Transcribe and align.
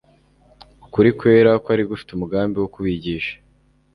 ukuri 0.85 1.09
kwera 1.19 1.51
kwari 1.63 1.83
gufite 1.91 2.09
umugambi 2.13 2.55
wo 2.59 2.67
kubigisha, 2.73 3.33